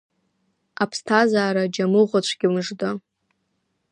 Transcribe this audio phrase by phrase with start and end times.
[0.83, 2.89] Аԥсҭазара џьамыӷәацәгьа мыжда!